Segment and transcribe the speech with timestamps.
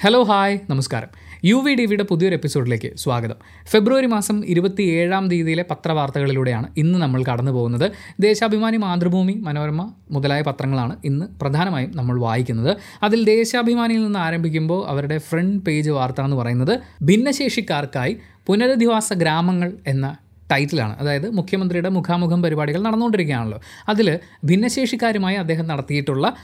[0.00, 1.08] Hello hi നമസ്കാരം.
[1.44, 3.36] U V D വിയുടെ പുതിയൊരു എപ്പിസോഡിലേക്ക് സ്വാഗതം.
[3.70, 7.92] ഫെബ്രുവരി മാസം ഇരുപത്തി ഏഴാം തീയതിയിലെ പത്രവാർത്തകളിലൂടെയാണ് ഇന്ന് നമ്മൾ കടന്നു പോകുന്നത്.
[8.20, 12.76] ദേശാഭിമാനി മാതൃഭൂമി മനോരമ മുതലായ പത്രങ്ങളാണ് ഇന്ന് പ്രധാനമായും നമ്മൾ വായിക്കുന്നത്.
[13.02, 20.16] അതിൽ ദേശാഭിമാനിയിൽ നിന്ന് ആരംഭിക്കുമ്പോൾ അവരുടെ ഫ്രണ്ട് പേജ് വാർത്ത എന്ന് പറയുന്നത് ഭിന്നശേഷിക്കാർക്കായി പുനരധിവാസ ഗ്രാമങ്ങൾ എന്ന
[20.52, 20.98] ടൈറ്റിലാണ്.
[20.98, 23.60] അതായത് മുഖ്യമന്ത്രിയുടെ മുഖാമുഖം പരിപാടികൾ നടന്നുകൊണ്ടിരിക്കുകയാണല്ലോ.
[23.88, 26.34] അതിൽ ഭിന്നശേഷിക്കാരുമായി അദ്ദേഹം നടത്തിയിട്ടുള്ള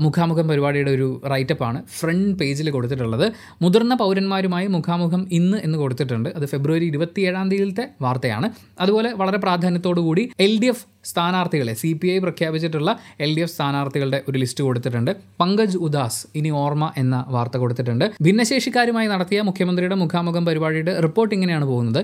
[0.00, 3.32] മുഖാമുഖം പരിപാടിയുടെ ഒരു റൈറ്റപ്പാണ് ഫ്രണ്ട് പേജിൽ കൊടുത്തിട്ടുള്ളത്.
[3.62, 6.28] മുതിർന്ന പൗരന്മാരുമായി മുഖാമുഖം ഇന്ന് എന്ന് കൊടുത്തിട്ടുണ്ട്.
[6.28, 8.50] അത് ഫെബ്രുവരി ഇരുപത്തിയേഴാം തീയതിയിലത്തെ വാർത്തയാണ്.
[8.80, 12.90] അതുപോലെ വളരെ പ്രാധാന്യത്തോടു കൂടി എൽ ഡി എഫ് സ്ഥാനാർത്ഥികളെ സി പി ഐ പ്രഖ്യാപിച്ചിട്ടുള്ള
[13.24, 15.12] എൽ ഡി എഫ് സ്ഥാനാർത്ഥികളുടെ ഒരു ലിസ്റ്റ് കൊടുത്തിട്ടുണ്ട്.
[15.40, 18.04] പങ്കജ് ഉദാസ് ഇനി ഓർമ്മ എന്ന വാർത്ത കൊടുത്തിട്ടുണ്ട്.
[18.26, 22.00] ഭിന്നശേഷിക്കാരുമായി നടത്തിയ മുഖ്യമന്ത്രിയുടെ മുഖാമുഖം പരിപാടിയുടെ റിപ്പോർട്ട് ഇങ്ങനെയാണ് പോകുന്നത്.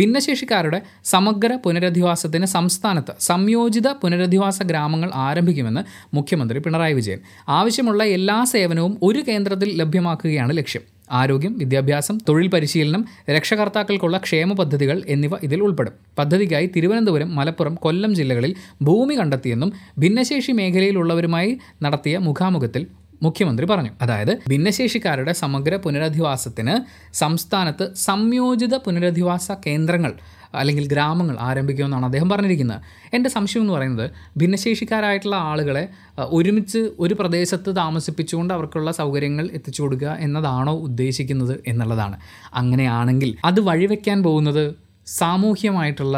[0.00, 0.80] ഭിന്നശേഷിക്കാരുടെ
[1.14, 5.84] സമഗ്ര പുനരധിവാസത്തിന് സംസ്ഥാനത്ത് സംയോജിത പുനരധിവാസ ഗ്രാമങ്ങൾ ആരംഭിക്കുമെന്ന്
[6.18, 7.20] മുഖ്യമന്ത്രി പിണറായി വിജയൻ.
[7.60, 10.84] ആവശ്യമുള്ള എല്ലാ സേവനവും ഒരു കേന്ദ്രത്തിൽ ലഭ്യമാക്കുകയാണ് ലക്ഷ്യം.
[11.10, 15.92] ആരോഗ്യം വിദ്യാഭ്യാസം തൊഴിൽ പരിശീലനം രക്ഷകർത്താക്കൾക്കുള്ള ക്ഷേമ പദ്ധതികൾ എന്നിവ ഇതിൽ ഉൾപ്പെടും.
[16.18, 22.86] പദ്ധതിക്കായി തിരുവനന്തപുരം മലപ്പുറം കൊല്ലം ജില്ലകളിൽ ഭൂമി കണ്ടെത്തിയെന്നും ഭിന്നശേഷി മേഖലയിലുള്ളവരുമായി നടത്തിയ മുഖാമുഖത്തിൽ
[23.22, 23.90] മുഖ്യമന്ത്രി പറഞ്ഞു.
[24.02, 26.74] അതായത് ഭിന്നശേഷിക്കാരുടെ സമഗ്ര പുനരധിവാസത്തിന്
[27.14, 30.12] സംസ്ഥാനത്ത് സംയോജിത പുനരധിവാസ കേന്ദ്രങ്ങൾ
[30.54, 32.80] അല്ലെങ്കിൽ ഗ്രാമങ്ങൾ ആരംഭിക്കുമെന്നാണ് അദ്ദേഹം പറഞ്ഞിരിക്കുന്നത്.
[33.14, 40.74] എന്റെ സംശയം എന്ന് പറയുന്നത് ഭിന്നശേഷിക്കാരായിട്ടുള്ള ആളുകളെ ഒരുമിച്ച് ഒരു പ്രദേശത്ത് താമസിപ്പിച്ചുകൊണ്ട് അവർക്കുള്ള സൗകര്യങ്ങൾ എത്തിച്ചു കൊടുക്കുക എന്നതാണോ
[40.78, 42.18] ഉദ്ദേശിക്കുന്നത് എന്നുള്ളതാണ്.
[42.54, 44.74] അങ്ങനെയാണെങ്കിൽ അത് വഴിവെക്കാൻ പോകുന്നത്
[45.06, 46.16] സാമൂഹ്യമായിട്ടുള്ള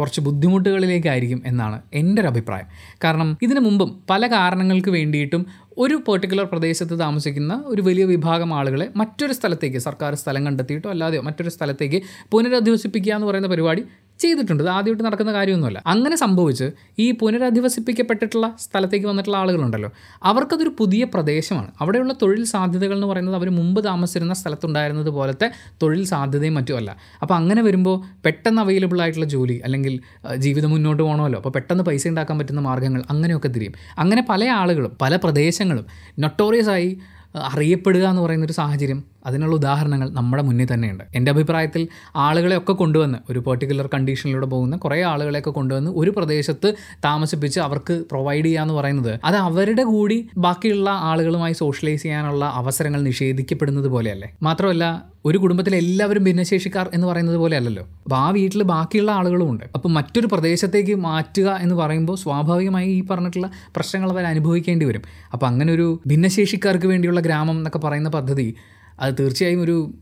[0.00, 2.68] കുറച്ച് ബുദ്ധിമുട്ടുകളിലേക്കായിരിക്കും എന്നാണ് എന്റെ ഒരു അഭിപ്രായം.
[3.04, 5.42] കാരണം ഇതിനു മുമ്പും പല കാരണങ്ങൾക്ക് വേണ്ടിയിട്ടും
[5.78, 11.50] ഒരു പെർട്ടിക്കുലർ പ്രദേശത്ത് താമസിക്കുന്ന ഒരു വലിയ വിഭാഗം ആളുകളെ മറ്റൊരു സ്ഥലത്തേക്ക് സർക്കാർ സ്ഥലം കണ്ടെത്തിയിട്ടോ അല്ലാതെയോ മറ്റൊരു
[11.50, 11.98] സ്ഥലത്തേക്ക്
[12.32, 13.82] പുനരധിവസിപ്പിക്കുക എന്ന് പറയുന്ന പരിപാടി
[14.20, 14.62] ചെയ്തിട്ടുണ്ട്.
[14.62, 15.82] ഇത് ആദ്യമായിട്ട് നടക്കുന്ന കാര്യമൊന്നുമല്ല.
[15.86, 16.66] അങ്ങനെ സംഭവിച്ച്
[16.98, 19.90] ഈ പുനരധിവസിപ്പിക്കപ്പെട്ടിട്ടുള്ള സ്ഥലത്തേക്ക് വന്നിട്ടുള്ള ആളുകളുണ്ടല്ലോ.
[20.22, 21.70] അവർക്കതൊരു പുതിയ പ്രദേശമാണ്.
[21.80, 25.50] അവിടെയുള്ള തൊഴിൽ സാധ്യതകൾ എന്ന് പറയുന്നത് അവർ മുമ്പ് താമസിച്ചിരുന്ന സ്ഥലത്തുണ്ടായിരുന്നത് പോലത്തെ
[25.82, 26.90] തൊഴിൽ സാധ്യതയും മറ്റുമല്ല.
[27.22, 29.94] അപ്പോൾ അങ്ങനെ വരുമ്പോൾ പെട്ടെന്ന് അവൈലബിൾ ആയിട്ടുള്ള ജോലി അല്ലെങ്കിൽ
[30.36, 33.74] ജീവിതം മുന്നോട്ട് പോകണമല്ലോ അപ്പോൾ പെട്ടെന്ന് പൈസ ഉണ്ടാക്കാൻ പറ്റുന്ന മാർഗങ്ങൾ അങ്ങനെയൊക്കെ തിരിയും.
[33.98, 35.86] അങ്ങനെ പല ആളുകളും പല പ്രദേശങ്ങളും
[36.18, 36.90] നൊട്ടോറിയസ് ആയി
[37.34, 41.04] ആ, അറിയപ്പെടുക എന്ന് പറയുന്നൊരു സാഹചര്യം അതിനുള്ള ഉദാഹരണങ്ങൾ നമ്മുടെ മുന്നിൽ തന്നെയുണ്ട്.
[41.14, 48.04] എന്റെ അഭിപ്രായത്തിൽ ആളുകളെയൊക്കെ കൊണ്ടുവന്ന് ഒരു പെർട്ടിക്കുലർ കണ്ടീഷനിലൂടെ പോകുന്ന കുറേ ആളുകളെയൊക്കെ കൊണ്ടുവന്ന് ഒരു പ്രദേശത്ത് താമസിപ്പിച്ച് അവർക്ക്
[48.10, 54.34] പ്രൊവൈഡ് ചെയ്യുക എന്ന് പറയുന്നത് അത് അവരുടെ കൂടി ബാക്കിയുള്ള ആളുകളുമായി സോഷ്യലൈസ് ചെയ്യാനുള്ള അവസരങ്ങൾ നിഷേധിക്കപ്പെടുന്നത് പോലെയല്ലേ?
[54.42, 59.88] മാത്രമല്ല ഒരു കുടുംബത്തിലെ എല്ലാവരും ഭിന്നശേഷിക്കാർ എന്ന് പറയുന്നത് പോലെ അല്ലല്ലോ അപ്പോൾ ആ വീട്ടിൽ ബാക്കിയുള്ള ആളുകളുമുണ്ട് അപ്പോൾ
[59.88, 65.02] മറ്റൊരു പ്രദേശത്തേക്ക് മാറ്റുക എന്ന് പറയുമ്പോൾ സ്വാഭാവികമായി ഈ പറഞ്ഞിട്ടുള്ള പ്രശ്നങ്ങൾ അവർ അനുഭവിക്കേണ്ടി വരും.
[65.32, 68.54] അപ്പോൾ അങ്ങനെ ഒരു ഭിന്നശേഷിക്കാർക്ക് വേണ്ടിയുള്ള ഗ്രാമം എന്നൊക്കെ പറയുന്ന പദ്ധതി
[69.00, 69.94] അത് തീർച്ചയായും ഒരു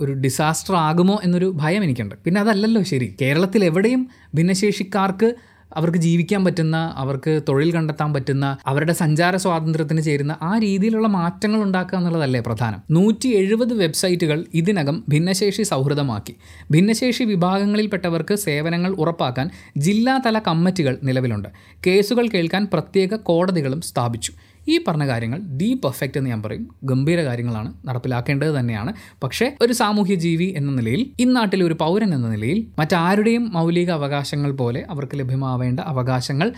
[0.00, 2.14] ഒരു ഡിസാസ്റ്റർ ആകുമോ എന്നൊരു ഭയം എനിക്കുണ്ട്.
[2.24, 3.16] പിന്നെ അതല്ലല്ലോ ശരി.
[3.20, 5.34] കേരളത്തിൽ എവിടെയും ഭിന്നശേഷിക്കാർക്ക്
[5.76, 11.98] അവർക്ക് ജീവിക്കാൻ പറ്റുന്ന അവർക്ക് തൊഴിൽ കണ്ടെത്താൻ പറ്റുന്ന അവരുടെ സഞ്ചാര സ്വാതന്ത്ര്യത്തിന് ചേരുന്ന ആ രീതിയിലുള്ള മാറ്റങ്ങൾ ഉണ്ടാക്കുക
[11.98, 12.80] എന്നുള്ളതല്ലേ പ്രധാനം.
[12.90, 16.36] നൂറ്റി എഴുപത് വെബ്സൈറ്റുകൾ ഇതിനകം ഭിന്നശേഷി സൗഹൃദമാക്കി.
[16.70, 21.48] ഭിന്നശേഷി വിഭാഗങ്ങളിൽപ്പെട്ടവർക്ക് സേവനങ്ങൾ ഉറപ്പാക്കാൻ ജില്ലാതല കമ്മിറ്റികൾ നിലവിലുണ്ട്.
[21.86, 24.32] കേസുകൾ കേൾക്കാൻ പ്രത്യേക കോടതികളും സ്ഥാപിച്ചു.
[24.72, 26.64] ഈ പറഞ്ഞ കാര്യങ്ങൾ ദി പെർഫെക്റ്റ് എന്ന് ഞാൻ പറയും.
[26.84, 28.92] ഗംഭീര കാര്യങ്ങളാണ് നടപ്പിലാക്കേണ്ടത് തന്നെയാണ്.
[29.22, 34.82] പക്ഷേ ഒരു സാമൂഹ്യ ജീവി എന്ന നിലയിൽ ഇന്നാട്ടിലെ ഒരു പൗരൻ എന്ന നിലയിൽ മറ്റാരുടെയും മൗലിക അവകാശങ്ങൾ പോലെ
[34.90, 36.50] അവർക്ക് ലഭ്യമാവേണ്ട അവകാശങ്ങൾ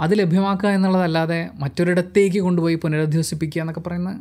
[0.00, 4.12] അത് ലഭ്യമാക്കുക എന്നുള്ളതല്ലാതെ മറ്റൊരിടത്തേക്ക് കൊണ്ടുപോയി പുനരധിവസിപ്പിക്കുക എന്നൊക്കെ പറയുന്ന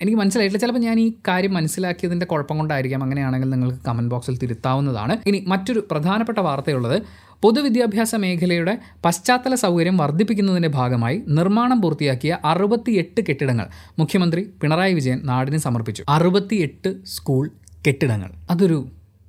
[0.00, 0.60] എനിക്ക് മനസ്സിലായിട്ടില്ല.
[0.62, 5.16] ചിലപ്പോൾ ഞാൻ ഈ കാര്യം മനസ്സിലാക്കിയതിന്റെ കുഴപ്പം കൊണ്ടായിരിക്കാം അങ്ങനെയാണെങ്കിൽ നിങ്ങൾക്ക് കമന്റ് ബോക്സിൽ തിരുത്താവുന്നതാണ്.
[5.26, 7.02] ഇനി മറ്റൊരു പ്രധാനപ്പെട്ട വാർത്തയുള്ളത്.
[7.42, 13.66] പൊതുവിദ്യാഭ്യാസ മേഖലയുടെ പശ്ചാത്തല സൗകര്യം വർദ്ധിപ്പിക്കുന്നതിന്റെ ഭാഗമായി നിർമ്മാണം പൂർത്തിയാക്കിയ അറുപത്തിയെട്ട് കെട്ടിടങ്ങൾ.
[13.98, 16.04] മുഖ്യമന്ത്രി പിണറായി വിജയൻ നാടിന് സമർപ്പിച്ചു.
[16.08, 17.50] അറുപത്തിയെട്ട് സ്കൂൾ
[17.86, 18.30] കെട്ടിടങ്ങൾ.
[18.50, 18.88] അതൊരു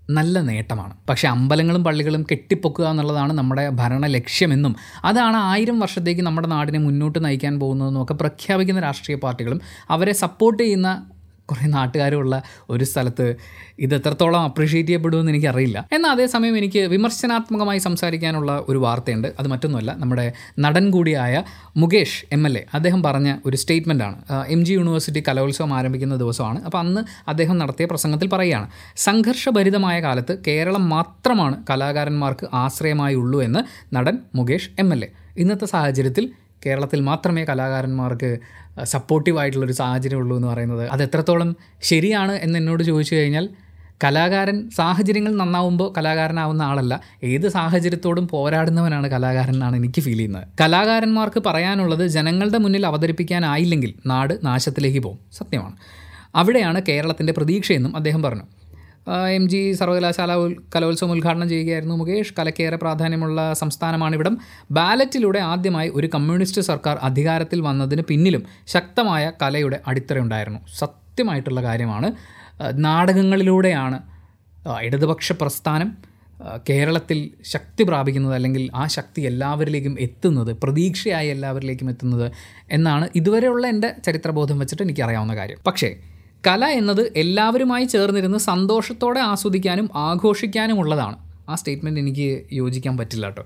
[0.09, 0.93] നല്ല നേട്ടമാണ്.
[1.09, 7.59] പക്ഷേ അമ്പലങ്ങളും പള്ളികളും കെട്ടിപ്പൊക്കുക എന്നുള്ളതാണ് നമ്മുടെ ഭരണ ലക്ഷ്യമെന്നും അതാണ് ആയിരം വർഷത്തേക്ക് നമ്മുടെ നാടിനെ മുന്നോട്ട് നയിക്കാൻ
[7.59, 11.14] പോകുന്നതെന്നും ഒക്കെ പ്രഖ്യാപിക്കുന്ന രാഷ്ട്രീയ പാർട്ടികളും അവരെ സപ്പോർട്ട് ചെയ്യുന്ന
[11.51, 13.35] കുറേ നാട്ടുകാരുള്ള ഒരു സ്ഥലത്ത്
[13.79, 15.89] ഇത് എത്രത്തോളം അപ്രീഷിയേറ്റ് ചെയ്യപ്പെടുമെന്ന് എനിക്കറിയില്ല.
[15.91, 19.27] എന്നാൽ അതേസമയം എനിക്ക് വിമർശനാത്മകമായി സംസാരിക്കാനുള്ള ഒരു വാർത്തയുണ്ട്.
[19.39, 21.43] അത് മറ്റൊന്നുമല്ല നമ്മുടെ നടൻ കൂടിയായ
[21.77, 24.17] മുകേഷ് എം എൽ എ അദ്ദേഹം പറഞ്ഞ ഒരു സ്റ്റേറ്റ്മെന്റാണ്
[24.47, 26.63] എം ജി യൂണിവേഴ്സിറ്റി കലോത്സവം ആരംഭിക്കുന്ന ദിവസമാണ്.
[26.63, 34.17] അപ്പോൾ അന്ന് അദ്ദേഹം നടത്തിയ പ്രസംഗത്തിൽ പറയുകയാണ് സംഘർഷഭരിതമായ കാലത്ത് കേരളം മാത്രമാണ് കലാകാരന്മാർക്ക് ആശ്രയമായി ഉള്ളൂ എന്ന് നടൻ
[34.35, 35.09] മുകേഷ് എം എൽ എ.
[35.37, 36.25] ഇന്നത്തെ സാഹചര്യത്തിൽ
[36.65, 38.37] കേരളത്തിൽ മാത്രമേ കലാകാരന്മാർക്ക്
[38.83, 40.89] സപ്പോർട്ടീവായിട്ടുള്ളൊരു സാഹചര്യം ഉള്ളൂ എന്ന് പറയുന്നത്.
[40.89, 43.49] അത് എത്രത്തോളം ശരിയാണ് എന്ന് എന്നോട് ചോദിച്ചു കഴിഞ്ഞാൽ
[44.03, 47.01] കലാകാരൻ സാഹചര്യങ്ങൾ നന്നാവുമ്പോൾ കലാകാരനാവുന്ന ആളല്ല.
[47.23, 50.43] ഏത് സാഹചര്യത്തോടും പോരാടുന്നവനാണ് കലാകാരൻ എന്നാണ് എനിക്ക് ഫീൽ ചെയ്യുന്നത്.
[50.61, 55.19] കലാകാരന്മാർക്ക് പറയാനുള്ളത് ജനങ്ങളുടെ മുന്നിൽ അവതരിപ്പിക്കാനായില്ലെങ്കിൽ നാട് നാശത്തിലേക്ക് പോകും.
[55.33, 55.75] സത്യമാണ്.
[56.35, 58.43] അവിടെയാണ് കേരളത്തിന്റെ പ്രതീക്ഷയെന്നും അദ്ദേഹം പറഞ്ഞു.
[59.37, 60.33] എം ജി സർവകലാശാല
[60.75, 62.33] കലോത്സവം ഉദ്ഘാടനം ചെയ്യുകയായിരുന്നു മുകേഷ്.
[62.39, 64.37] കലക്കേറെ പ്രാധാന്യമുള്ള സംസ്ഥാനമാണിവിടം.
[64.71, 72.07] ബാലറ്റിലൂടെ ആദ്യമായി ഒരു കമ്മ്യൂണിസ്റ്റ് സർക്കാർ അധികാരത്തിൽ വന്നതിന് പിന്നിലും ശക്തമായ കലയുടെ അടിത്തറയുണ്ടായിരുന്നു സത്യം സത്യമായിട്ടുള്ള കാര്യമാണ്
[72.75, 73.97] നാടകങ്ങളിലൂടെയാണ്
[74.83, 75.89] ഇടതുപക്ഷ പ്രസ്ഥാനം
[76.69, 82.31] കേരളത്തിൽ ശക്തി പ്രാപിക്കുന്നത് അല്ലെങ്കിൽ ആ ശക്തി എല്ലാവരിലേക്കും എത്തുന്നത് പ്രതീക്ഷയായി എല്ലാവരിലേക്കും എത്തുന്നത്
[82.71, 85.57] എന്നാണ് ഇതുവരെയുള്ള എന്റെ ചരിത്രബോധം വെച്ചിട്ട് എനിക്കറിയാവുന്ന കാര്യം.
[85.67, 85.89] പക്ഷേ
[86.47, 91.17] കല എന്നത് എല്ലാവരുമായി ചേർന്നിരുന്ന് സന്തോഷത്തോടെ ആസ്വദിക്കാനും ആഘോഷിക്കാനും ഉള്ളതാണ്
[91.49, 93.43] ആ സ്റ്റേറ്റ്മെന്റ് എനിക്ക് യോജിക്കാൻ പറ്റില്ല കേട്ടോ.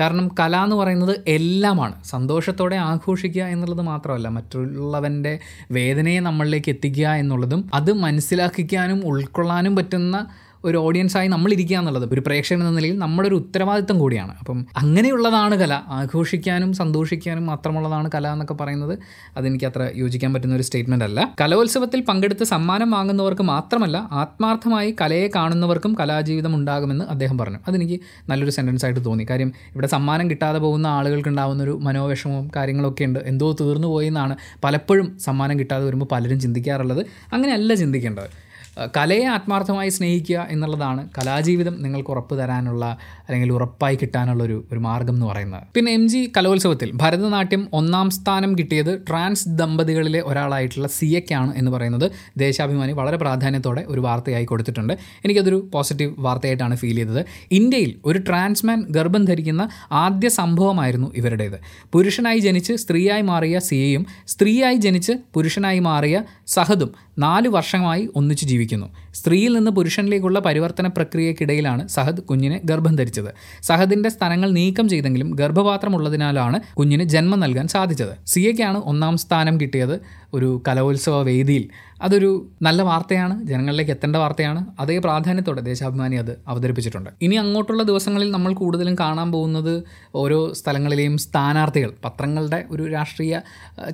[0.00, 1.94] കാരണം കല എന്ന് പറയുന്നത് എല്ലാമാണ്.
[2.04, 5.32] സന്തോഷത്തോടെ ആഘോഷിക്കുക എന്നുള്ളത് മാത്രമല്ല മറ്റുള്ളവന്റെ
[5.72, 10.18] വേദനയെ നമ്മളിലേക്ക് എത്തിക്കുക എന്നുള്ളതും അത് മനസ്സിലാക്കിക്കാനും ഉൾക്കൊള്ളാനും പറ്റുന്ന
[10.64, 14.38] ഒരു ഓഡിയൻസായി നമ്മൾ ഇരിക്കുക എന്നുള്ളത് ഒരു പ്രേക്ഷകൻ എന്ന നിലയിൽ നമ്മുടെ ഒരു ഉത്തരവാദിത്തം കൂടിയാണ്.
[14.38, 15.82] അപ്പം അങ്ങനെയുള്ളതാണ് കല.
[15.88, 18.98] ആഘോഷിക്കാനും സന്തോഷിക്കാനും മാത്രമുള്ളതാണ് കല എന്നൊക്കെ പറയുന്നത്.
[19.36, 21.34] അതെനിക്ക് അത്ര യോജിക്കാൻ പറ്റുന്ന ഒരു സ്റ്റേറ്റ്മെന്റ് അല്ല.
[21.40, 27.58] കലോത്സവത്തിൽ പങ്കെടുത്ത് സമ്മാനം വാങ്ങുന്നവർക്ക് മാത്രമല്ല ആത്മാർത്ഥമായി കലയെ കാണുന്നവർക്കും കലാജീവിതം ഉണ്ടാകുമെന്ന് അദ്ദേഹം പറഞ്ഞു.
[27.68, 29.26] അതെനിക്ക് നല്ലൊരു സെന്റൻസ് ആയിട്ട് തോന്നി.
[29.30, 33.18] കാര്യം ഇവിടെ സമ്മാനം കിട്ടാതെ പോകുന്ന ആളുകൾക്ക് ഉണ്ടാകുന്ന ഒരു മനോവിഷമവും കാര്യങ്ങളൊക്കെ ഉണ്ട്.
[33.18, 37.06] എന്തോ തീർന്നു പോയി എന്നാണ് പലപ്പോഴും സമ്മാനം കിട്ടാതെ വരുമ്പോൾ പലരും ചിന്തിക്കാറുള്ളത്.
[37.32, 38.49] അങ്ങനെയല്ല ചിന്തിക്കേണ്ടത്.
[38.96, 45.26] കലയെ ആത്മാർത്ഥമായി സ്നേഹിക്കുക എന്നുള്ളതാണ് കലാജീവിതം നിങ്ങൾക്ക് ഉറപ്പ് തരാനുള്ള അല്ലെങ്കിൽ ഉറപ്പായി കിട്ടാനുള്ള ഒരു ഒരു മാർഗം എന്ന്
[45.26, 45.62] പറയുന്നത്.
[45.76, 52.92] പിന്നെ എം ജി കലോത്സവത്തിൽ ഭരതനാട്യം ഒന്നാം സ്ഥാനം കിട്ടിയത് ട്രാൻസ് ദമ്പതികളിലെ ഒരാളായിട്ടുള്ള സിയയ്ക്കാണ് എന്ന് പറയുന്നത് ദേശാഭിമാനി
[52.92, 54.92] വളരെ പ്രാധാന്യത്തോടെ ഒരു വാർത്തയായി കൊടുത്തിട്ടുണ്ട്.
[55.24, 57.24] എനിക്കതൊരു പോസിറ്റീവ് വാർത്തയായിട്ടാണ് ഫീൽ ചെയ്തത്.
[57.52, 61.60] ഇന്ത്യയിൽ ഒരു ട്രാൻസ്മാൻ ഗർഭം ധരിക്കുന്ന ആദ്യ സംഭവമായിരുന്നു ഇവരുടേത്.
[61.92, 68.90] പുരുഷനായി ജനിച്ച് സ്ത്രീയായി മാറിയ സിയയും സ്ത്രീയായി ജനിച്ച് പുരുഷനായി മാറിയ സഹദും നാല് വർഷമായി ഒന്നിച്ചു 響の。
[69.14, 73.30] സ്ത്രീയിൽ നിന്ന് പുരുഷനിലേക്കുള്ള പരിവർത്തന പ്രക്രിയക്കിടയിലാണ് സഹദ് കുഞ്ഞിനെ ഗർഭം ധരിച്ചത്.
[73.62, 78.14] സഹദിന്റെ സ്ഥലങ്ങൾ നീക്കം ചെയ്തെങ്കിലും ഗർഭപാത്രം ഗർഭപാത്രമുള്ളതിനാലാണ് കുഞ്ഞിന് ജന്മം നൽകാൻ സാധിച്ചത്.
[78.26, 79.94] സിയയ്ക്കാണ് ഒന്നാം സ്ഥാനം കിട്ടിയത്
[80.34, 81.64] ഒരു കലോത്സവ വേദിയിൽ.
[82.02, 82.28] അതൊരു
[82.62, 83.34] നല്ല വാർത്തയാണ്.
[83.48, 84.60] ജനങ്ങളിലേക്ക് എത്തേണ്ട വാർത്തയാണ്.
[84.80, 87.10] അതേ പ്രാധാന്യത്തോടെ ദേശാഭിമാനി അത് അവതരിപ്പിച്ചിട്ടുണ്ട്.
[87.22, 89.74] ഇനി അങ്ങോട്ടുള്ള ദിവസങ്ങളിൽ നമ്മൾ കൂടുതലും കാണാൻ പോകുന്നത്
[90.14, 91.90] ഓരോ സ്ഥലങ്ങളിലെയും സ്ഥാനാർത്ഥികൾ.
[92.04, 93.40] പത്രങ്ങളുടെ ഒരു രാഷ്ട്രീയ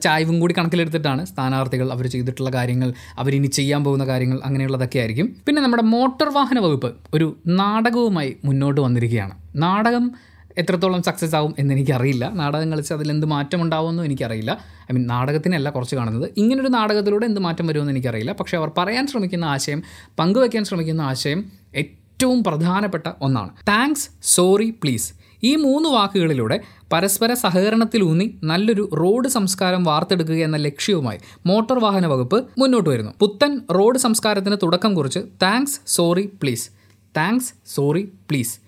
[0.04, 5.36] ചായവും കൂടി കണക്കിലെടുത്തിട്ടാണ് സ്ഥാനാർത്ഥികൾ അവർ ചെയ്തിട്ടുള്ള കാര്യങ്ങൾ അവരിനി ചെയ്യാൻ പോകുന്ന കാര്യങ്ങൾ അങ്ങനെയുള്ളതൊക്കെ ആയിരിക്കും.
[5.46, 9.34] പിന്നെ നമ്മുടെ മോട്ടോർ വാഹന വകുപ്പ് ഒരു നാടകവുമായി മുന്നോട്ട് വന്നിരിക്കുകയാണ്.
[9.56, 10.12] നാടകം
[10.58, 14.52] എത്രത്തോളം സക്സസ് ആവും എന്ന് എനിക്കറിയില്ല നാടകം കളിച്ച് അതിൽ എന്ത് മാറ്റം ഉണ്ടാവുമെന്നും എനിക്കറിയില്ല.
[14.90, 16.30] ഐ മീൻ നാടകത്തിനല്ല കുറച്ച് കാണുന്നത്.
[16.36, 18.32] ഇങ്ങനൊരു നാടകത്തിലൂടെ എന്ത് മാറ്റം വരുമെന്ന് എനിക്കറിയില്ല.
[18.32, 19.82] പക്ഷേ അവർ പറയാൻ ശ്രമിക്കുന്ന ആശയം
[20.18, 21.44] പങ്കുവയ്ക്കാൻ ശ്രമിക്കുന്ന ആശയം
[21.76, 23.50] ഏറ്റവും പ്രധാനപ്പെട്ട ഒന്നാണ്.
[23.68, 25.12] താങ്ക്സ് സോറി പ്ലീസ്
[25.42, 26.60] ഈ മൂന്ന് വാക്കുകളിലൂടെ
[26.92, 33.12] പരസ്പര സഹകരണത്തിലൂന്നി നല്ലൊരു റോഡ് സംസ്കാരം വാർത്തെടുക്കുക എന്ന ലക്ഷ്യവുമായി മോട്ടോർ വാഹന വകുപ്പ് മുന്നോട്ട് വരുന്നു.
[33.20, 36.70] പുത്തൻ റോഡ് സംസ്കാരത്തിന് തുടക്കം കുറിച്ച് thanks sorry please.
[37.16, 38.58] Thanks sorry please.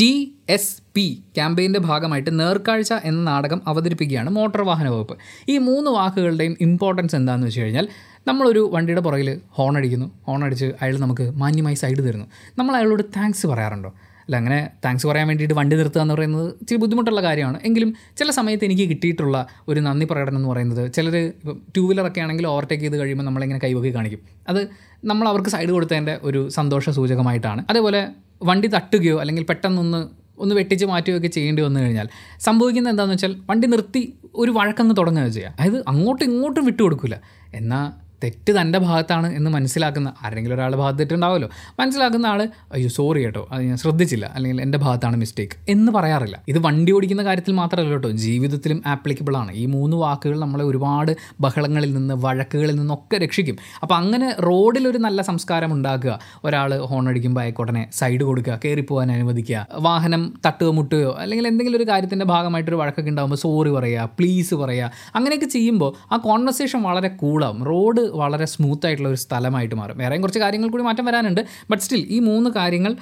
[0.00, 5.18] T S P ക്യാമ്പയിന്റെ ഭാഗമായിട്ട് നേർക്കാഴ്ച എന്ന നാടകം അവതരിപ്പിക്കുകയാണ് മോട്ടോർ വാഹന വകുപ്പ്.
[5.48, 7.88] ഈ മൂന്ന് വാക്കുകളുടെയും ഇമ്പോർട്ടൻസ് എന്താണെന്ന് വെച്ച് കഴിഞ്ഞാൽ
[8.26, 10.10] നമ്മളൊരു വണ്ടിയുടെ പുറകിൽ ഹോൺ അടിക്കുന്നു.
[10.26, 12.26] ഹോൺ അടിച്ച് അയാൾ നമുക്ക് മാന്യമായി സൈഡ് തരുന്നു.
[12.58, 13.92] നമ്മൾ അയാളോട് താങ്ക്സ് പറയാറുണ്ടോ?
[14.26, 17.58] അല്ല അങ്ങനെ താങ്ക്സ് പറയാൻ വേണ്ടിയിട്ട് വണ്ടി നിർത്തുക എന്ന് പറയുന്നത് ഇച്ചിരി ബുദ്ധിമുട്ടുള്ള കാര്യമാണ്.
[17.64, 22.46] എങ്കിലും ചില സമയത്ത് എനിക്ക് കിട്ടിയിട്ടുള്ള ഒരു നന്ദി പ്രകടനം എന്ന് പറയുന്നത് ചിലർ ഇപ്പം ടൂ വീലറൊക്കെ ആണെങ്കിൽ
[22.46, 24.20] ഓവർടേക്ക് ചെയ്ത് കഴിയുമ്പോൾ നമ്മളിങ്ങനെ കൈവക്കി കാണിക്കും.
[24.48, 24.68] അത്
[25.04, 27.64] നമ്മൾ അവർക്ക് സൈഡ് കൊടുത്തതിന്റെ ഒരു സന്തോഷ സൂചകമായിട്ടാണ്.
[27.70, 28.08] അതേപോലെ
[28.42, 32.08] വണ്ടി തട്ടുകയോ അല്ലെങ്കിൽ പെട്ടെന്നൊന്ന് ഒന്ന് വെട്ടിച്ച് മാറ്റുകയൊക്കെ ചെയ്യേണ്ടി വന്നു കഴിഞ്ഞാൽ
[32.40, 35.52] സംഭവിക്കുന്നത് എന്താണെന്ന് വെച്ചാൽ വണ്ടി നിർത്തി ഒരു വഴക്കങ്ങ് തുടങ്ങുക ചെയ്യുക.
[35.58, 37.20] അതായത് അങ്ങോട്ടും ഇങ്ങോട്ടും വിട്ടുകൊടുക്കില്ല.
[37.54, 41.48] എന്നാൽ തെറ്റ് തന്റെ ഭാഗത്താണ് എന്ന് മനസ്സിലാക്കുന്ന ആരെങ്കിലും ഒരാളുടെ ഭാഗത്ത് തെറ്റുണ്ടാവുമല്ലോ.
[41.80, 46.36] മനസ്സിലാക്കുന്ന ആൾ അയ്യോ സോറി കേട്ടോ അത് ഞാൻ ശ്രദ്ധിച്ചില്ല അല്ലെങ്കിൽ എന്റെ ഭാഗത്താണ് മിസ്റ്റേക്ക് എന്ന് പറയാറില്ല.
[46.48, 49.52] ഇത് വണ്ടി ഓടിക്കുന്ന കാര്യത്തിൽ മാത്രമല്ല കേട്ടോ ജീവിതത്തിലും ആപ്ലിക്കബിൾ ആണ്.
[49.52, 53.58] ഈ മൂന്ന് വാക്കുകൾ നമ്മളെ ഒരുപാട് ബഹളങ്ങളിൽ നിന്ന് വഴക്കുകളിൽ നിന്നൊക്കെ രക്ഷിക്കും.
[53.82, 60.34] അപ്പോൾ അങ്ങനെ റോഡിലൊരു നല്ല സംസ്കാരം ഉണ്ടാക്കുക ഒരാൾ ഹോൺ അടിക്കുമ്പോൾ ആയിക്കോട്ടനെ സൈഡ് കൊടുക്കുക കയറിപ്പോകാൻ അനുവദിക്കുക വാഹനം
[60.46, 65.92] തട്ടുകയോ മുട്ടുകയോ അല്ലെങ്കിൽ എന്തെങ്കിലും ഒരു കാര്യത്തിന്റെ ഭാഗമായിട്ടൊരു വഴക്കൊക്കെ ഉണ്ടാകുമ്പോൾ സോറി പറയുക പ്ലീസ് പറയുക അങ്ങനെയൊക്കെ ചെയ്യുമ്പോൾ
[66.12, 69.98] ആ കോൺവെർസേഷൻ വളരെ കൂളാവും റോഡ് വളരെ സ്മൂത്ത് ആയിട്ടുള്ള ഒരു സ്ഥലമായിട്ട് മാറും.
[69.98, 71.42] വേറെയും കുറച്ച് കാര്യങ്ങൾ കൂടി മാറ്റം വരാനുണ്ട്.
[71.70, 72.94] ബട്ട് സ്റ്റിൽ ഈ മൂന്ന് കാര്യങ്ങൾ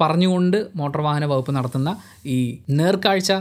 [0.00, 1.96] പറഞ്ഞുകൊണ്ട് മോട്ടോർ വാഹന വകുപ്പ് നടത്തുന്ന
[2.26, 2.38] ഈ
[2.70, 3.32] നേർക്കാഴ്ച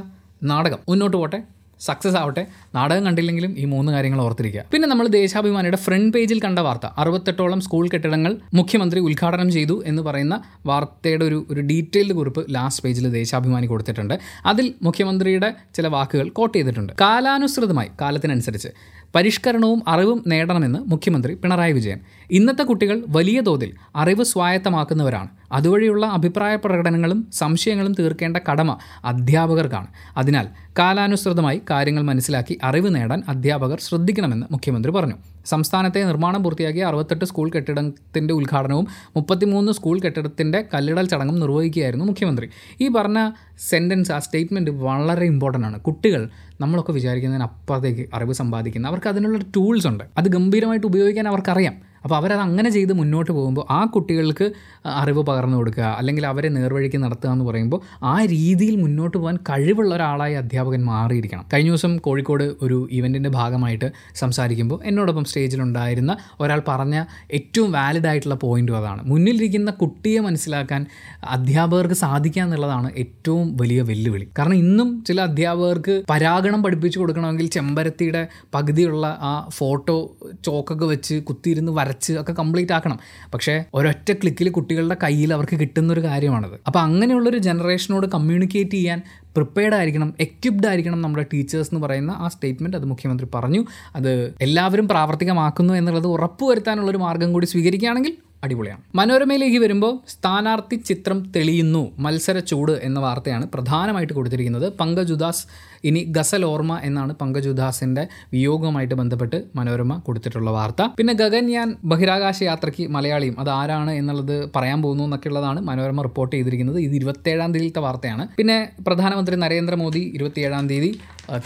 [0.44, 1.40] നാടകം മുന്നോട്ട് പോട്ടെ.
[1.88, 2.44] സക്സസ് ആവട്ടെ.
[2.76, 4.64] നാടകം കണ്ടില്ലെങ്കിലും ഈ മൂന്ന് കാര്യങ്ങൾ ഓർത്തിരിക്കുക.
[4.72, 6.86] പിന്നെ നമ്മൾ ദേശാഭിമാനിയുടെ ഫ്രണ്ട് പേജിൽ കണ്ട വാർത്ത.
[6.98, 10.36] അറുപത്തെട്ടോളം സ്കൂൾ കെട്ടിടങ്ങൾ മുഖ്യമന്ത്രി ഉദ്ഘാടനം ചെയ്തു എന്ന് പറയുന്ന
[10.66, 14.16] വാർത്തയുടെ ഒരു ഒരു ഡീറ്റെയിൽഡ് കുറിപ്പ് ലാസ്റ്റ് പേജിൽ ദേശാഭിമാനി കൊടുത്തിട്ടുണ്ട്.
[14.46, 16.94] അതിൽ മുഖ്യമന്ത്രിയുടെ ചില വാക്കുകൾ കോട്ട് ചെയ്തിട്ടുണ്ട്.
[17.02, 18.72] കാലാനുസൃതമായി കാലത്തിനനുസരിച്ച്
[19.16, 22.00] പരിഷ്കരണവും അറിവും നേടണമെന്ന് മുഖ്യമന്ത്രി പിണറായി വിജയൻ.
[22.32, 25.30] ഇന്നത്തെ കുട്ടികൾ വലിയ തോതിൽ അറിവ് സ്വായത്തമാക്കുന്നവരാണ്.
[25.54, 29.88] അതുവഴിയുള്ള അഭിപ്രായ പ്രകടനങ്ങളും സംശയങ്ങളും തീർക്കേണ്ട കടമ അധ്യാപകർക്കാണ്.
[30.18, 30.48] അതിനാൽ
[30.80, 35.14] കാലാനുസൃതമായി കാര്യങ്ങൾ മനസ്സിലാക്കി അറിവ് നേടാൻ അധ്യാപകർ ശ്രദ്ധിക്കണമെന്ന് മുഖ്യമന്ത്രി പറഞ്ഞു.
[35.46, 42.50] സംസ്ഥാനത്തെ നിർമ്മാണം പൂർത്തിയാക്കിയ അറുപത്തെട്ട് സ്കൂൾ കെട്ടിടത്തിന്റെ ഉദ്ഘാടനവും മുപ്പത്തിമൂന്ന് സ്കൂൾ കെട്ടിടത്തിന്റെ കല്ലിടൽ ചടങ്ങും നിർവഹിക്കുകയായിരുന്നു മുഖ്യമന്ത്രി.
[42.82, 43.32] ഈ പറഞ്ഞ
[43.70, 45.80] സെന്റൻസ് ആ സ്റ്റേറ്റ്മെന്റ് വളരെ ഇമ്പോർട്ടന്റ് ആണ്.
[45.80, 46.30] കുട്ടികൾ
[46.62, 50.04] നമ്മളൊക്കെ വിചാരിക്കുന്നതിന് അപ്പുറത്തേക്ക് അറിവ് സമ്പാദിക്കുന്ന അവർക്ക് അതിനുള്ള ടൂൾസ് ഉണ്ട്.
[50.18, 51.93] അത് ഗംഭീരമായിട്ട് ഉപയോഗിക്കാൻ അവർക്കറിയാം.
[52.04, 54.52] അപ്പോൾ അവരത് അങ്ങനെ ചെയ്ത് മുന്നോട്ട് പോകുമ്പോൾ ആ കുട്ടികൾക്ക്
[54.86, 60.34] അറിവ് പകർന്നു കൊടുക്കുക അല്ലെങ്കിൽ അവരെ നേർവഴിക്ക് നടത്തുക എന്ന് പറയുമ്പോൾ ആ രീതിയിൽ മുന്നോട്ട് പോകാൻ കഴിവുള്ള ഒരാളായി
[60.34, 61.46] അധ്യാപകൻ മാറിയിരിക്കണം.
[61.54, 68.78] കഴിഞ്ഞ ദിവസം കോഴിക്കോട് ഒരു ഇവന്റിന്റെ ഭാഗമായിട്ട് സംസാരിക്കുമ്പോൾ എന്നോടൊപ്പം സ്റ്റേജിലുണ്ടായിരുന്ന ഒരാൾ പറഞ്ഞ ഏറ്റവും വാലിഡ് ആയിട്ടുള്ള പോയിന്റും
[68.78, 69.02] അതാണ്.
[69.04, 70.86] മുന്നിലിരിക്കുന്ന കുട്ടിയെ മനസ്സിലാക്കാൻ
[71.28, 74.28] അധ്യാപകർക്ക് സാധിക്കുക എന്നുള്ളതാണ് ഏറ്റവും വലിയ വെല്ലുവിളി.
[74.40, 79.98] കാരണം ഇന്നും ചില അധ്യാപകർക്ക് പരാഗണം പഠിപ്പിച്ചു കൊടുക്കണമെങ്കിൽ ചെമ്പരത്തിയുടെ പകുതിയുള്ള ആ ഫോട്ടോ
[80.46, 83.00] ചോക്കൊക്കെ വെച്ച് കുത്തിയിരുന്ന് വരച്ച് ഒക്കെ കംപ്ലീറ്റ് ആക്കണം.
[83.34, 86.60] പക്ഷേ ഒരൊറ്റ ക്ലിക്കിൽ കുട്ടികളുടെ കയ്യിൽ അവർക്ക് കിട്ടുന്ന ഒരു കാര്യമാണത്.
[86.68, 89.02] അപ്പോൾ അങ്ങനെയുള്ളൊരു ജനറേഷനോട് കമ്മ്യൂണിക്കേറ്റ് ചെയ്യാൻ
[89.36, 93.66] പ്രിപ്പയർഡ് ആയിരിക്കണം എക്യുപ്ഡ് ആയിരിക്കണം നമ്മുടെ ടീച്ചേഴ്സ് എന്ന് പറയുന്ന ആ സ്റ്റേറ്റ്മെന്റ് അത് മുഖ്യമന്ത്രി പറഞ്ഞു.
[93.96, 98.82] അത് എല്ലാവരും പ്രാവർത്തികമാക്കുന്നു എന്നുള്ളത് ഉറപ്പുവരുത്താനുള്ളൊരു മാർഗം കൂടി സ്വീകരിക്കുകയാണെങ്കിൽ അടിപൊളിയാണ്.
[98.96, 104.74] മനോരമയിലേക്ക് വരുമ്പോൾ സ്ഥാനാർത്ഥി ചിത്രം തെളിയുന്നു മത്സര ചൂട് എന്ന വാർത്തയാണ് പ്രധാനമായിട്ട് കൊടുത്തിരിക്കുന്നത്.
[104.80, 105.46] പങ്കജ് ഉദാസ്
[105.90, 110.82] ഇനി ഗസൽ ഓർമ്മ എന്നാണ് പങ്കജ് ഉദാസിന്റെ വിയോഗവുമായിട്ട് ബന്ധപ്പെട്ട് മനോരമ കൊടുത്തിട്ടുള്ള വാർത്ത.
[111.00, 116.80] പിന്നെ ഗഗൻയാൻ ബഹിരാകാശ യാത്രയ്ക്ക് മലയാളിയും അത് ആരാണ് എന്നുള്ളത് പറയാൻ പോകുന്നു എന്നൊക്കെ ഉള്ളതാണ് മനോരമ റിപ്പോർട്ട് ചെയ്തിരിക്കുന്നത്.
[116.88, 118.26] ഇത് ഇരുപത്തേഴാം തീയതിയിലത്തെ വാർത്തയാണ്.
[118.40, 120.92] പിന്നെ പ്രധാനമന്ത്രി നരേന്ദ്രമോദി ഇരുപത്തിയേഴാം തീയതി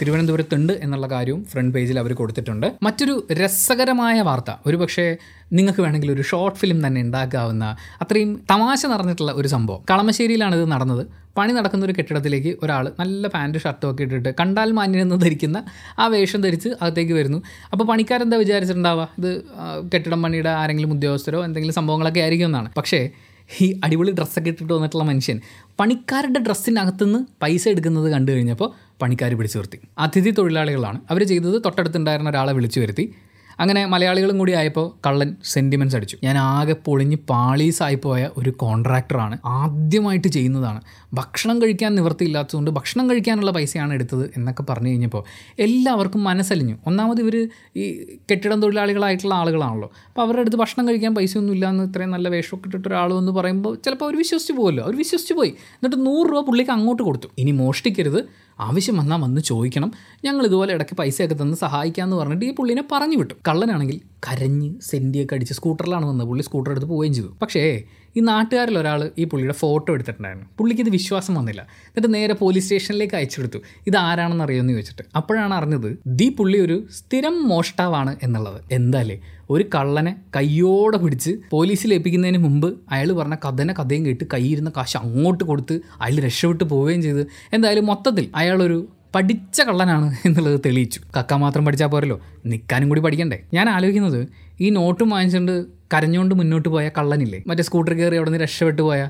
[0.00, 2.66] തിരുവനന്തപുരത്തുണ്ട് എന്നുള്ള കാര്യവും ഫ്രണ്ട് പേജിൽ അവർ കൊടുത്തിട്ടുണ്ട്.
[2.86, 5.04] മറ്റൊരു രസകരമായ വാർത്ത ഒരുപക്ഷെ
[5.58, 7.64] നിങ്ങൾക്ക് വേണമെങ്കിൽ ഒരു ഷോർട്ട് ഫിലിം തന്നെ ഉണ്ടാക്കാവുന്ന
[8.02, 9.80] അത്രയും തമാശ നിറഞ്ഞിട്ടുള്ള ഒരു സംഭവം.
[9.90, 11.04] കളമശ്ശേരിയിലാണ് ഇത് നടന്നത്.
[11.38, 15.58] പണി നടക്കുന്ന ഒരു കെട്ടിടത്തിലേക്ക് ഒരാൾ നല്ല പാന്റ് ഷർട്ടും ഒക്കെ ഇട്ടിട്ട് കണ്ടാൽ മാന്യനെന്ന് ധരിക്കുന്ന
[15.98, 17.38] ആ വേഷം ധരിച്ച് അകത്തേക്ക് വരുന്നു.
[17.72, 19.08] അപ്പോൾ പണിക്കാരെന്താ വിചാരിച്ചിട്ടുണ്ടാവുക?
[19.18, 19.30] ഇത്
[19.94, 22.70] കെട്ടിടം പണിയുടെ ആരെങ്കിലും ഉദ്യോഗസ്ഥരോ എന്തെങ്കിലും സംഭവങ്ങളൊക്കെ ആയിരിക്കും എന്നാണ്.
[22.76, 23.00] പക്ഷേ
[23.60, 25.36] ഈ അടിപൊളി ഡ്രസ്സൊക്കെ ഇട്ടിട്ട് വന്നിട്ടുള്ള മനുഷ്യൻ
[25.80, 28.68] പണിക്കാരുടെ ഡ്രസ്സിനകത്തുനിന്ന് പൈസ എടുക്കുന്നത് കണ്ടു കഴിഞ്ഞപ്പോൾ
[29.02, 30.98] പണിക്കാർ പിടിച്ചു നിർത്തി അതിഥി തൊഴിലാളികളാണ്.
[31.10, 33.04] അവർ ചെയ്തത് തൊട്ടടുത്തുണ്ടായിരുന്ന ഒരാളെ വിളിച്ചു വരുത്തി.
[33.60, 36.16] അങ്ങനെ മലയാളികളും കൂടി ആയപ്പോൾ കള്ളൻ സെന്റിമെന്റ്സ് അടിച്ചു.
[36.24, 40.80] ഞാൻ ആകെ പൊളിഞ്ഞ് പാളീസായി പോയ ഒരു കോൺട്രാക്ടറാണ് ആദ്യമായിട്ട് ചെയ്യുന്നതാണ്.
[41.14, 45.24] ഭക്ഷണം കഴിക്കാൻ നിവൃത്തിയില്ലാത്തതുകൊണ്ട് ഭക്ഷണം കഴിക്കാനുള്ള പൈസയാണ് എടുത്തത് എന്നൊക്കെ പറഞ്ഞു കഴിഞ്ഞപ്പോൾ
[45.58, 46.76] എല്ലാവർക്കും മനസ്സലിഞ്ഞു.
[46.86, 47.36] ഒന്നാമത് ഇവർ
[47.76, 47.84] ഈ
[48.30, 49.90] കെട്ടിടം തൊഴിലാളികളായിട്ടുള്ള ആളുകളാണല്ലോ.
[50.08, 52.88] അപ്പോൾ അവരുടെ അടുത്ത് ഭക്ഷണം കഴിക്കാൻ പൈസയൊന്നും ഇല്ലാന്ന് ഇത്രയും നല്ല വേഷമൊക്കെ ഇട്ടിട്ട്
[53.18, 55.54] എന്ന് പറയുമ്പോൾ ചിലപ്പോൾ അവർ വിശ്വസിച്ച് പോകുമല്ലോ അവർ വിശ്വസിച്ച് പോയി.
[55.78, 57.30] എന്നിട്ട് നൂറ് രൂപ പുള്ളിക്ക് അങ്ങോട്ട് കൊടുത്തു.
[57.38, 58.47] ഇനി മോഷ്ടിക്കരുത്.
[58.60, 59.92] ആവശ്യം വന്നാൽ വന്ന് ചോദിക്കണം.
[60.24, 65.54] ഞങ്ങൾ ഇതുപോലെ ഇടയ്ക്ക് പൈസയൊക്കെ തന്ന് സഹായിക്കാമെന്ന് പറഞ്ഞിട്ട് ഈ പുള്ളിനെ പറഞ്ഞു വിട്ടു കള്ളനാണെങ്കിൽ കരഞ്ഞ് സെന്റിയൊക്കെ അടിച്ച്
[65.54, 66.28] സ്കൂട്ടറിലാണ് വന്നത്.
[66.28, 67.30] പുള്ളി സ്കൂട്ടർ എടുത്ത് പോവുകയും ചെയ്തു.
[67.42, 67.82] പക്ഷേ
[68.16, 70.46] ഈ നാട്ടുകാരിൽ ഒരാൾ ഈ പുള്ളിയുടെ ഫോട്ടോ എടുത്തിട്ടുണ്ടായിരുന്നു.
[70.58, 71.60] പുള്ളിക്ക് ഇത് വിശ്വാസം വന്നില്ല.
[71.60, 75.02] എന്നിട്ട് നേരെ പോലീസ് സ്റ്റേഷനിലേക്ക് അയച്ചെടുത്തു ഇത് ആരാണെന്ന് അറിയുമെന്ന് ചോദിച്ചിട്ട്.
[75.16, 78.60] അപ്പോഴാണ് അറിഞ്ഞത് ദി പുള്ളി ഒരു സ്ഥിരം മോഷ്ടാവാണ് എന്നുള്ളത്.
[78.72, 79.18] എന്തായാലേ
[79.50, 85.44] ഒരു കള്ളനെ കയ്യോടെ പിടിച്ച് പോലീസിൽ ഏൽപ്പിക്കുന്നതിന് മുമ്പ് അയാൾ പറഞ്ഞ കഥനെ കഥയും കേട്ട് കയ്യിരുന്ന കാശ് അങ്ങോട്ട്
[85.44, 87.26] കൊടുത്ത് അയാൾ രക്ഷപ്പെട്ട് പോവുകയും ചെയ്ത്.
[87.52, 91.00] എന്തായാലും മൊത്തത്തിൽ അയാളൊരു പഠിച്ച കള്ളനാണ് എന്നുള്ളത് തെളിയിച്ചു.
[91.18, 92.20] കക്ക മാത്രം പഠിച്ചാൽ പോരല്ലോ.
[92.46, 93.38] നിൽക്കാനും കൂടി പഠിക്കണ്ടേ?
[93.54, 94.28] ഞാൻ ആലോചിക്കുന്നത്
[94.60, 97.42] ഈ നോട്ടും വാങ്ങിച്ചുകൊണ്ട് കരഞ്ഞുകൊണ്ട് മുന്നോട്ട് പോയ കള്ളനില്ലേ?
[97.46, 99.08] മറ്റേ സ്കൂട്ടർ കയറി അവിടെ നിന്ന് രക്ഷപ്പെട്ടു പോയ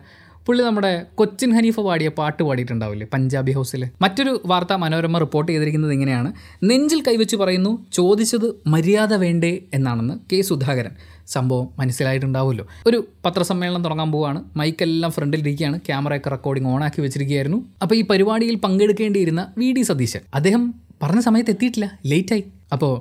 [0.49, 6.33] പുള്ളി നമ്മുടെ കൊച്ചിൻ ഹനീഫ പാടിയ പാട്ട് പാടിയിട്ടുണ്ടാവില്ലേ പഞ്ചാബി ഹൗസിൽ മറ്റൊരു വാർത്ത മനോരമ റിപ്പോർട്ട് ചെയ്തിരിക്കുന്നത് ഇങ്ങനെയാണ്.
[6.65, 10.91] നെഞ്ചിൽ കൈവച്ച് പറയുന്നു ചോദിച്ചത് മര്യാദ വേണ്ടേ എന്നാണെന്ന് കെ സുധാകരൻ.
[11.27, 12.67] സംഭവം മനസ്സിലായിട്ടുണ്ടാവുമല്ലോ.
[12.87, 17.65] ഒരു പത്രസമ്മേളനം തുടങ്ങാൻ പോവുകയാണ് മൈക്കെല്ലാം ഫ്രണ്ടിലിരിക്കുകയാണ് ക്യാമറയൊക്കെ റെക്കോർഡിംഗ് ഓണാക്കി വെച്ചിരിക്കുകയായിരുന്നു.
[17.83, 20.21] അപ്പോൾ ഈ പരിപാടിയിൽ പങ്കെടുക്കേണ്ടിയിരുന്ന വി ഡി സതീശൻ.
[20.35, 21.99] അദ്ദേഹം പറഞ്ഞ സമയത്ത് എത്തിയിട്ടില്ല.
[22.07, 22.45] ലേറ്റായി.
[22.73, 22.95] അപ്പോൾ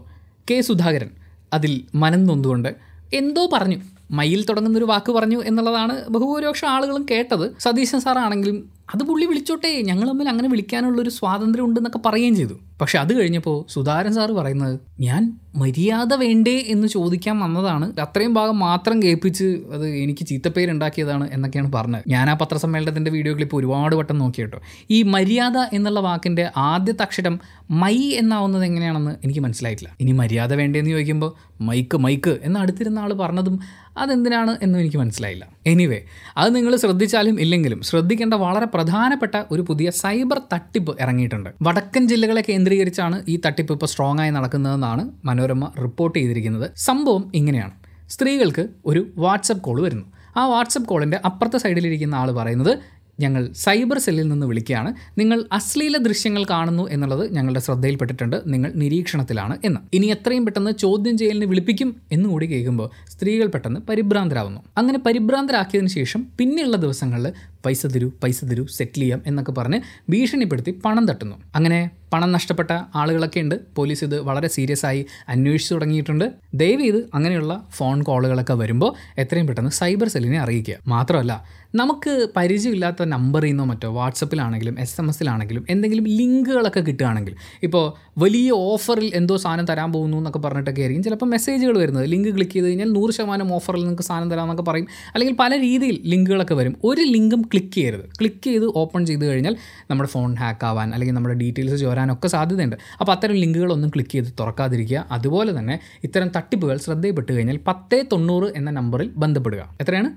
[0.52, 1.10] കെ സുധാകരൻ
[1.54, 2.76] അതിൽ മനം നൊന്നുകൊണ്ട്
[3.14, 3.80] എന്തോ പറഞ്ഞു.
[4.12, 7.56] മയിൽ തുടങ്ങുന്നൊരു വാക്ക് പറഞ്ഞു എന്നുള്ളതാണ് ബഹുഭൂരിപക്ഷം ആളുകളും കേട്ടത്.
[7.60, 12.54] സതീശൻ സാറാണെങ്കിലും അത് പുള്ളി വിളിച്ചോട്ടെ ഞങ്ങൾ തമ്മിൽ അങ്ങനെ വിളിക്കാനുള്ളൊരു സ്വാതന്ത്ര്യം ഉണ്ടെന്നൊക്കെ പറയുകയും ചെയ്തു.
[12.82, 18.00] പക്ഷെ അത് കഴിഞ്ഞപ്പോൾ സുധാരൻ സാറ് പറയുന്നത് ഞാൻ മര്യാദ വേണ്ടേ എന്ന് ചോദിക്കാൻ വന്നതാണ്.
[18.00, 22.04] അത്രയും ഭാഗം മാത്രം കേൾപ്പിച്ച് അത് എനിക്ക് ചീത്തപ്പേരുണ്ടാക്കിയതാണ് എന്നൊക്കെയാണ് പറഞ്ഞത്.
[22.08, 24.60] ഞാൻ ആ പത്രസമ്മേളനത്തിന്റെ വീഡിയോ ക്ലിപ്പ് ഒരുപാട് വട്ടം നോക്കി കേട്ടോ.
[24.90, 27.40] ഈ മര്യാദ എന്നുള്ള വാക്കിന്റെ ആദ്യത്തെ അക്ഷരം
[27.72, 29.96] മൈ എന്നാവുന്നത് എങ്ങനെയാണെന്ന് എനിക്ക് മനസ്സിലായിട്ടില്ല.
[30.02, 33.60] ഇനി മര്യാദ വേണ്ടേന്ന് ചോദിക്കുമ്പോൾ മൈക്ക് മൈക്ക് എന്ന് അടുത്തിരുന്ന ആൾ പറഞ്ഞതും
[33.98, 35.48] അതെന്തിനാണ് എന്നും എനിക്ക് മനസ്സിലായില്ല.
[35.68, 36.02] എനിവേ
[36.38, 41.50] അത് നിങ്ങൾ ശ്രദ്ധിച്ചാലും ഇല്ലെങ്കിലും ശ്രദ്ധിക്കേണ്ട വളരെ പ്രധാനപ്പെട്ട ഒരു പുതിയ സൈബർ തട്ടിപ്പ് ഇറങ്ങിയിട്ടുണ്ട്.
[41.62, 46.68] വടക്കൻ ജില്ലകളെ കേന്ദ്രീകരിച്ചാണ് ഈ തട്ടിപ്പ് ഇപ്പോൾ സ്ട്രോങ് ആയി നടക്കുന്നതെന്നാണ് മനോരമ റിപ്പോർട്ട് ചെയ്തിരിക്കുന്നത്.
[46.88, 47.74] സംഭവം ഇങ്ങനെയാണ്.
[48.10, 50.06] സ്ത്രീകൾക്ക് ഒരു വാട്സപ്പ് കോൾ വരുന്നു.
[50.38, 52.72] ആ വാട്സപ്പ് കോളിന്റെ അപ്പുറത്തെ സൈഡിലിരിക്കുന്ന ആൾ പറയുന്നത്
[53.20, 54.90] ഞങ്ങൾ സൈബർ സെല്ലിൽ നിന്ന് വിളിക്കുകയാണ്.
[55.20, 58.38] നിങ്ങൾ അശ്ലീല ദൃശ്യങ്ങൾ കാണുന്നു എന്നുള്ളത് ഞങ്ങളുടെ ശ്രദ്ധയിൽപ്പെട്ടിട്ടുണ്ട്.
[58.48, 59.80] നിങ്ങൾ നിരീക്ഷണത്തിലാണ് എന്ന്.
[59.94, 66.78] ഇനി എത്രയും പെട്ടെന്ന് ചോദ്യം ചെയ്യലിന് വിളിപ്പിക്കും എന്നുകൂടി കേൾക്കുമ്പോൾ സ്ത്രീകൾ പെട്ടെന്ന് പരിഭ്രാന്തരാകുന്നു അങ്ങനെ പരിഭ്രാന്തരാക്കിയതിന് ശേഷം പിന്നെയുള്ള
[66.78, 67.28] ദിവസങ്ങളിൽ
[67.68, 71.36] പൈസ തരൂ പൈസ തരൂ സെറ്റിൽ ചെയ്യാം എന്നൊക്കെ പറഞ്ഞ് ഭീഷണിപ്പെടുത്തി പണം തട്ടുന്നു.
[71.56, 71.80] അങ്ങനെ
[72.14, 73.56] പണം നഷ്ടപ്പെട്ട ആളുകളൊക്കെ ഉണ്ട്.
[73.76, 76.26] പോലീസ് ഇത് വളരെ സീരിയസ് ആയി അന്വേഷിച്ചു തുടങ്ങിയിട്ടുണ്ട്.
[76.54, 80.76] ദയവ് ചെയ്ത് അങ്ങനെയുള്ള ഫോൺ കോളുകളൊക്കെ വരുമ്പോൾ എത്രയും പെട്ടെന്ന് സൈബർ സെല്ലിനെ അറിയിക്കുക.
[80.88, 81.34] മാത്രമല്ല
[81.76, 87.86] നമുക്ക് പരിചയമില്ലാത്ത നമ്പറിൽ നിന്നോ മറ്റോ വാട്സപ്പിലാണെങ്കിലും എസ് എം എസിലാണെങ്കിലും എന്തെങ്കിലും ലിങ്കുകളൊക്കെ കിട്ടുകയാണെങ്കിൽ ഇപ്പോൾ
[88.18, 91.04] വലിയ ഓഫറിൽ എന്തോ സാധനം തരാൻ പോകുന്നു എന്നൊക്കെ പറഞ്ഞിട്ടൊക്കെ ആയിരിക്കും.
[91.04, 94.88] ചിലപ്പോൾ മെസ്സേജുകൾ വരുന്നത് ലിങ്ക് ക്ലിക്ക് ചെയ്ത് കഴിഞ്ഞാൽ നൂറ് ശതമാനം ഓഫറിൽ നിങ്ങൾക്ക് സാധനം തരാമെന്നൊക്കെ പറയും.
[95.14, 96.76] അല്ലെങ്കിൽ പല രീതിയിൽ ലിങ്കുകളൊക്കെ വരും.
[96.84, 98.02] ഒരു ലിങ്കും ക്ലിക്ക് ചെയ്യരുത്.
[98.02, 99.58] ക്ലിക്ക് ചെയ്ത് ഓപ്പൺ ചെയ്ത് കഴിഞ്ഞാൽ
[99.90, 102.76] നമ്മുടെ ഫോൺ ഹാക്ക് ആവാൻ അല്ലെങ്കിൽ നമ്മുടെ ഡീറ്റെയിൽസ് ചോരാനൊക്കെ സാധ്യതയുണ്ട്.
[103.00, 105.06] അപ്പോൾ അത്തരം ലിങ്കുകളൊന്നും ക്ലിക്ക് ചെയ്ത് തുറക്കാതിരിക്കുക.
[105.12, 109.76] അതുപോലെ തന്നെ ഇത്തരം തട്ടിപ്പുകൾ ശ്രദ്ധയിൽപ്പെട്ട് കഴിഞ്ഞാൽ പത്തേ തൊണ്ണൂറ് എന്ന നമ്പറിൽ ബന്ധപ്പെടുക.
[109.82, 110.10] എത്രയാണ്?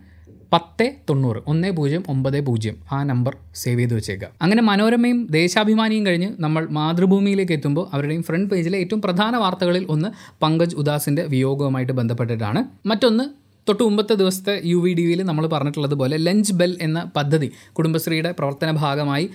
[0.53, 1.37] പത്ത് തൊണ്ണൂറ്.
[1.47, 2.77] ഒന്ന് പൂജ്യം ഒമ്പത് പൂജ്യം.
[2.93, 4.29] ആ നമ്പർ സേവ് ചെയ്ത് വെച്ചേക്കുക.
[4.43, 10.09] അങ്ങനെ മനോരമയും ദേശാഭിമാനിയും കഴിഞ്ഞ് നമ്മൾ മാതൃഭൂമിയിലേക്ക് എത്തുമ്പോൾ അവരുടെയും ഫ്രണ്ട് പേജിലെ ഏറ്റവും പ്രധാന വാർത്തകളിൽ ഒന്ന്
[10.43, 12.65] പങ്കജ് ഉദാസിന്റെ വിയോഗവുമായിട്ട് ബന്ധപ്പെട്ടിട്ടാണ്.
[12.89, 13.25] മറ്റൊന്ന്
[13.71, 18.31] തൊട്ട് മുമ്പത്തെ ദിവസത്തെ യു വി ഡി വിയിൽ നമ്മൾ പറഞ്ഞിട്ടുള്ളത് പോലെ ലഞ്ച് ബെൽ എന്ന പദ്ധതി കുടുംബശ്രീയുടെ
[18.39, 19.27] പ്രവർത്തന ഭാഗമായി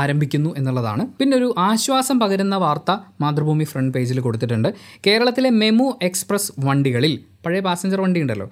[0.00, 1.02] ആരംഭിക്കുന്നു എന്നുള്ളതാണ്.
[1.18, 2.90] പിന്നെ ഒരു ആശ്വാസം പകരുന്ന വാർത്ത
[3.20, 4.68] മാതൃഭൂമി ഫ്രണ്ട് പേജിൽ കൊടുത്തിട്ടുണ്ട്.
[5.06, 7.14] കേരളത്തിലെ മെമു എക്സ്പ്രസ് വണ്ടികളിൽ
[7.46, 8.48] പഴയ പാസഞ്ചർ വണ്ടി ഉണ്ടല്ലോ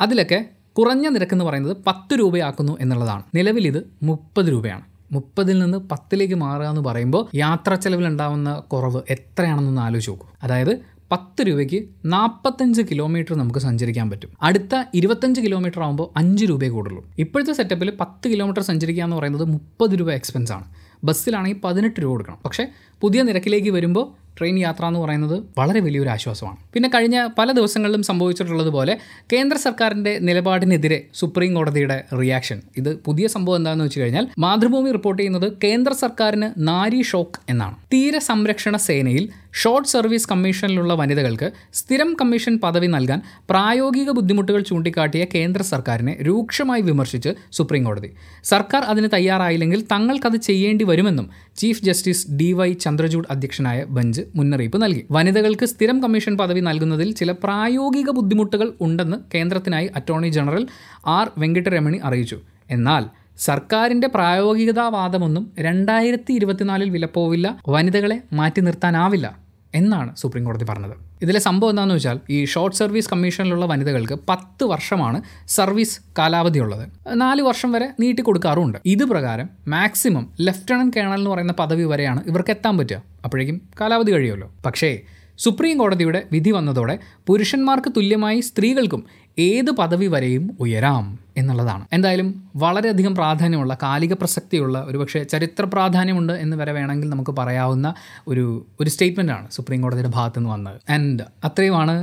[0.00, 0.40] അതിലൊക്കെ
[0.78, 3.24] കുറഞ്ഞ നിരക്ക് എന്ന് പറയുന്നത് പത്ത് രൂപയാക്കുന്നു എന്നുള്ളതാണ്.
[3.34, 4.84] നിലവിൽ ഇത് മുപ്പത് രൂപയാണ്.
[5.12, 10.28] മുപ്പതിൽ നിന്ന് പത്തിലേക്ക് മാറുക എന്ന് പറയുമ്പോൾ യാത്രാ ചെലവിൽ ഉണ്ടാവുന്ന കുറവ് എത്രയാണെന്നൊന്ന് ആലോചിച്ച് നോക്കും.
[10.42, 10.72] അതായത്
[11.12, 14.30] പത്ത് രൂപയ്ക്ക് നാൽപ്പത്തഞ്ച് കിലോമീറ്റർ നമുക്ക് സഞ്ചരിക്കാൻ പറ്റും.
[14.42, 17.10] അടുത്ത ഇരുപത്തഞ്ച് കിലോമീറ്റർ ആകുമ്പോൾ അഞ്ച് രൂപയെ കൂടുള്ളൂ.
[17.18, 20.64] ഇപ്പോഴത്തെ സെറ്റപ്പിൽ പത്ത് കിലോമീറ്റർ സഞ്ചരിക്കുക എന്ന് പറയുന്നത് മുപ്പത് രൂപ എക്സ്പെൻസ് ആണ്.
[21.04, 22.38] ബസ്സിലാണെങ്കിൽ പതിനെട്ട് രൂപ കൊടുക്കണം.
[22.44, 22.66] പക്ഷേ
[23.00, 26.56] പുതിയ നിരക്കിലേക്ക് വരുമ്പോൾ ട്രെയിൻ യാത്ര എന്ന് പറയുന്നത് വളരെ വലിയൊരു ആശ്വാസമാണ്.
[26.74, 28.98] പിന്നെ കഴിഞ്ഞ പല ദിവസങ്ങളിലും സംഭവിച്ചിട്ടുള്ളതുപോലെ
[29.32, 35.52] കേന്ദ്ര സർക്കാരിന്റെ നിലപാടിനെതിരെ സുപ്രീം കോടതിയുടെ റിയാക്ഷൻ ഇത് പുതിയ സംഭവം എന്താണെന്ന് വെച്ച് കഴിഞ്ഞാൽ മാതൃഭൂമി റിപ്പോർട്ട് ചെയ്യുന്നത്
[35.64, 37.76] കേന്ദ്ര സർക്കാരിന് നാരി ഷോക്ക് എന്നാണ്.
[37.92, 45.62] തീര സംരക്ഷണ സേനയിൽ ഷോർട്ട് സർവീസ് കമ്മീഷനിലുള്ള വനിതകൾക്ക് സ്ഥിരം കമ്മീഷൻ പദവി നൽകാൻ പ്രായോഗിക ബുദ്ധിമുട്ടുകൾ ചൂണ്ടിക്കാട്ടിയ കേന്ദ്ര
[45.62, 48.10] സർക്കാരിനെ രൂക്ഷമായി വിമർശിച്ച് സുപ്രീം കോടതി
[48.44, 55.06] സർക്കാർ അതിന് തയ്യാറായില്ലെങ്കിൽ തങ്ങൾക്കത് ചെയ്യേണ്ടി വരുമെന്നും chief justice D Y Chandrachud അധ്യക്ഷനായ ബെഞ്ച് മുന്നറിയിപ്പ് നൽകി.
[55.10, 60.66] വനിതകൾക്ക് സ്ഥിരം കമ്മീഷൻ പദവി നൽകുന്നതിൽ ചില പ്രായോഗിക ബുദ്ധിമുട്ടുകൾ ഉണ്ടെന്ന് കേന്ദ്രത്തിനായി അറ്റോർണി ജനറൽ
[61.06, 62.38] ആർ വെങ്കിട്ടരമണി അറിയിച്ചു.
[62.70, 63.04] എന്നാൽ
[63.38, 70.92] സർക്കാരിന്റെ പ്രായോഗികതാവാദമൊന്നും രണ്ടായിരത്തി ഇരുപത്തിനാലിൽ വിലപ്പോവില്ല വനിതകളെ മാറ്റി നിർത്താനാവില്ല എന്നാണ് സുപ്രീം കോടതി പറഞ്ഞത്.
[71.22, 77.42] ഇതിലെ സംഭവം എന്താണെന്ന് വെച്ചാൽ ഈ ഷോർട്ട് സർവീസ് കമ്മീഷനിലുള്ള വനിതകൾക്ക് പത്ത് വർഷമാണ് സർവീസ് കാലാവധി ഉള്ളത് നാല്
[77.42, 82.78] വർഷം വരെ നീട്ടി കൊടുക്കാറുമുണ്ട് ഇത് പ്രകാരം മാക്സിമം ലെഫ്റ്റനന്റ് കേണൽ എന്ന് പറയുന്ന പദവി വരെയാണ് ഇവർക്ക് എത്താൻ
[82.78, 83.02] പറ്റുക.
[83.24, 84.52] അപ്പോഴേക്കും കാലാവധി കഴിയുമല്ലോ.
[84.66, 84.98] പക്ഷേ
[85.38, 89.06] സുപ്രീം കോടതിയുടെ വിധി വന്നതോടെ പുരുഷന്മാർക്ക് തുല്യമായി സ്ത്രീകൾക്കും
[89.46, 91.04] ഏത് പദവി വരെയും ഉയരാം
[91.40, 91.84] എന്നുള്ളതാണ്.
[91.96, 92.28] എന്തായാലും
[92.62, 97.88] വളരെയധികം പ്രാധാന്യമുള്ള കാലിക പ്രസക്തിയുള്ള ഒരുപക്ഷെ ചരിത്ര പ്രാധാന്യമുണ്ട് എന്ന് വരെ വേണമെങ്കിൽ നമുക്ക് പറയാവുന്ന
[98.30, 98.44] ഒരു
[98.80, 100.78] ഒരു സ്റ്റേറ്റ്മെന്റ് ആണ് സുപ്രീം കോടതിയുടെ ഭാഗത്തു നിന്ന് വന്നത്.
[100.96, 101.96] ആൻഡ് അത്രയുമാണ്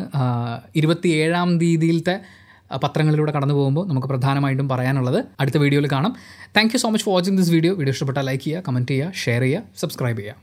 [0.82, 2.18] ഇരുപത്തിയേഴാം തീയതിയിലത്തെ
[2.84, 5.20] പത്രങ്ങളിലൂടെ കടന്നു പോകുമ്പോൾ നമുക്ക് പ്രധാനമായിട്ടും പറയാനുള്ളത്.
[5.42, 6.14] അടുത്ത വീഡിയോയിൽ കാണാം.
[6.56, 9.42] Thank you so much for watching this video video ഇഷ്ടപ്പെട്ടാൽ ലൈക്ക് ചെയ്യുക കമന്റ് ചെയ്യുക ഷെയർ
[9.46, 10.34] ചെയ്യുക സബ്സ്ക്രൈബ് ചെയ്യുക.